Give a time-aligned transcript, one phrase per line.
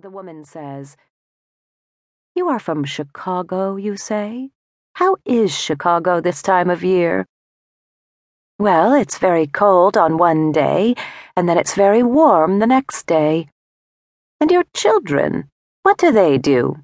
[0.00, 0.96] The woman says,
[2.34, 4.48] You are from Chicago, you say?
[4.94, 7.26] How is Chicago this time of year?
[8.58, 10.94] Well, it's very cold on one day,
[11.36, 13.50] and then it's very warm the next day.
[14.40, 15.50] And your children,
[15.82, 16.76] what do they do?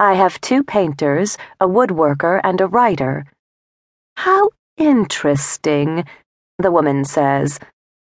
[0.00, 3.26] I have two painters, a woodworker, and a writer.
[4.16, 4.48] How
[4.78, 6.06] interesting,
[6.58, 7.60] the woman says.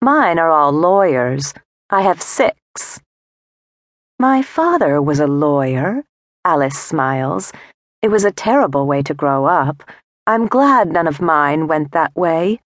[0.01, 1.53] Mine are all lawyers.
[1.91, 3.01] I have six.
[4.19, 6.05] My father was a lawyer,
[6.45, 7.53] Alice smiles.
[8.01, 9.83] It was a terrible way to grow up.
[10.25, 12.61] I'm glad none of mine went that way.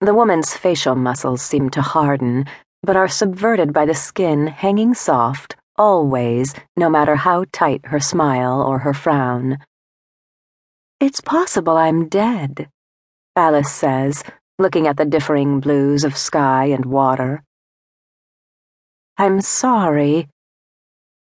[0.00, 2.46] The woman's facial muscles seem to harden,
[2.82, 8.62] but are subverted by the skin hanging soft, always, no matter how tight her smile
[8.62, 9.58] or her frown.
[11.00, 12.70] It's possible I'm dead,
[13.36, 14.24] Alice says,
[14.58, 17.44] looking at the differing blues of sky and water.
[19.20, 20.28] I'm sorry.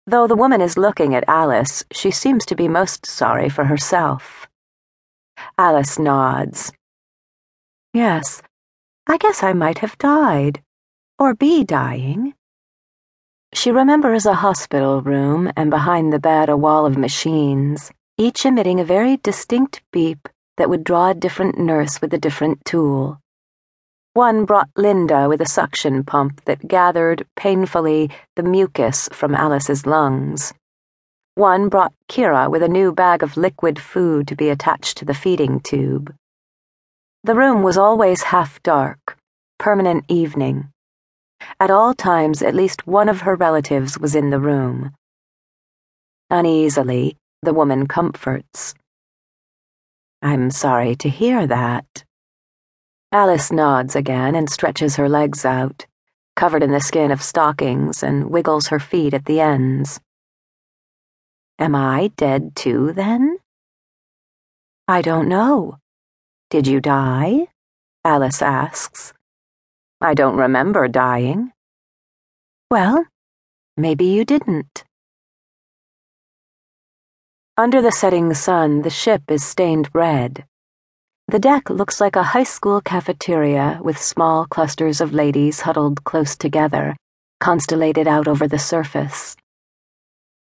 [0.05, 4.47] Though the woman is looking at Alice, she seems to be most sorry for herself.
[5.57, 6.71] Alice nods.
[7.91, 8.43] Yes,
[9.07, 10.61] I guess I might have died.
[11.17, 12.35] Or be dying.
[13.51, 18.79] She remembers a hospital room and behind the bed a wall of machines, each emitting
[18.79, 23.19] a very distinct beep that would draw a different nurse with a different tool.
[24.13, 30.53] One brought Linda with a suction pump that gathered, painfully, the mucus from Alice's lungs.
[31.35, 35.13] One brought Kira with a new bag of liquid food to be attached to the
[35.13, 36.13] feeding tube.
[37.23, 39.17] The room was always half dark,
[39.57, 40.73] permanent evening.
[41.57, 44.91] At all times, at least one of her relatives was in the room.
[46.29, 48.73] Uneasily, the woman comforts.
[50.21, 52.03] I'm sorry to hear that.
[53.13, 55.85] Alice nods again and stretches her legs out,
[56.37, 59.99] covered in the skin of stockings, and wiggles her feet at the ends.
[61.59, 63.37] Am I dead too, then?
[64.87, 65.77] I don't know.
[66.49, 67.47] Did you die?
[68.05, 69.13] Alice asks.
[69.99, 71.51] I don't remember dying.
[72.69, 73.05] Well,
[73.75, 74.85] maybe you didn't.
[77.57, 80.45] Under the setting sun, the ship is stained red.
[81.31, 86.35] The deck looks like a high school cafeteria with small clusters of ladies huddled close
[86.35, 86.97] together,
[87.39, 89.37] constellated out over the surface.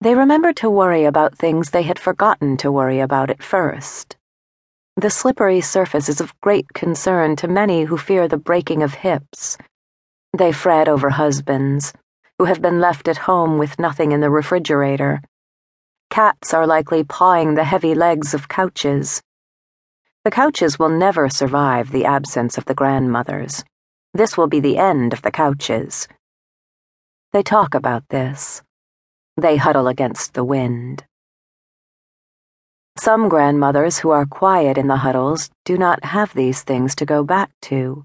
[0.00, 4.16] They remember to worry about things they had forgotten to worry about at first.
[4.96, 9.56] The slippery surface is of great concern to many who fear the breaking of hips.
[10.36, 11.92] They fret over husbands,
[12.40, 15.22] who have been left at home with nothing in the refrigerator.
[16.10, 19.22] Cats are likely pawing the heavy legs of couches
[20.22, 23.64] the couches will never survive the absence of the grandmothers.
[24.12, 26.08] This will be the end of the couches.
[27.32, 28.60] They talk about this.
[29.38, 31.04] They huddle against the wind.
[32.98, 37.24] Some grandmothers who are quiet in the huddles do not have these things to go
[37.24, 38.04] back to.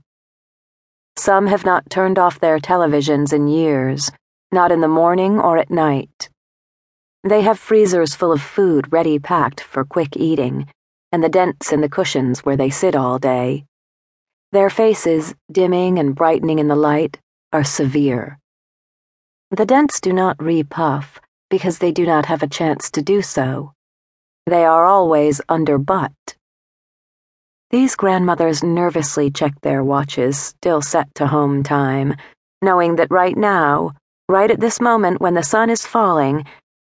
[1.17, 4.09] Some have not turned off their televisions in years,
[4.53, 6.29] not in the morning or at night.
[7.25, 10.69] They have freezers full of food ready packed for quick eating
[11.11, 13.65] and the dents in the cushions where they sit all day.
[14.51, 17.19] Their faces, dimming and brightening in the light,
[17.51, 18.39] are severe.
[19.51, 21.17] The dents do not repuff
[21.49, 23.73] because they do not have a chance to do so.
[24.45, 26.11] They are always under butt.
[27.71, 32.15] These grandmothers nervously check their watches, still set to home time,
[32.61, 33.93] knowing that right now,
[34.29, 36.45] right at this moment when the sun is falling,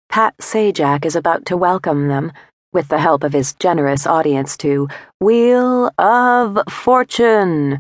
[0.10, 2.32] Pat Sajak is about to welcome them
[2.74, 4.88] with the help of his generous audience, to
[5.20, 7.80] Wheel of Fortune.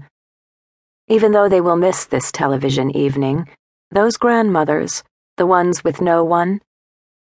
[1.08, 3.48] Even though they will miss this television evening,
[3.92, 5.04] those grandmothers,
[5.38, 6.62] the ones with no one,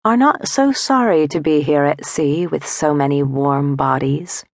[0.04, 4.44] are not so sorry to be here at sea with so many warm bodies.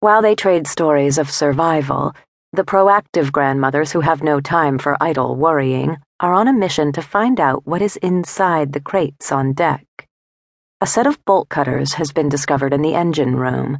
[0.00, 2.14] While they trade stories of survival,
[2.52, 7.02] the proactive grandmothers who have no time for idle worrying are on a mission to
[7.02, 9.87] find out what is inside the crates on deck.
[10.80, 13.78] A set of bolt cutters has been discovered in the engine room.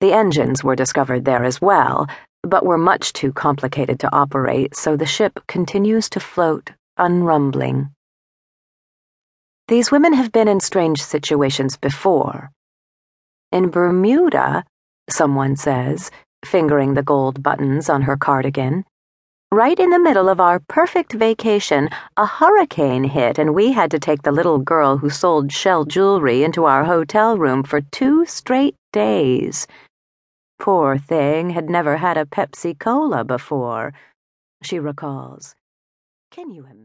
[0.00, 2.08] The engines were discovered there as well,
[2.42, 7.90] but were much too complicated to operate, so the ship continues to float, unrumbling.
[9.68, 12.50] These women have been in strange situations before.
[13.52, 14.64] In Bermuda,
[15.08, 16.10] someone says,
[16.44, 18.84] fingering the gold buttons on her cardigan,
[19.50, 23.98] Right in the middle of our perfect vacation, a hurricane hit, and we had to
[23.98, 28.76] take the little girl who sold shell jewelry into our hotel room for two straight
[28.92, 29.66] days.
[30.58, 33.94] Poor thing had never had a Pepsi Cola before,
[34.62, 35.54] she recalls.
[36.30, 36.78] Can you imagine?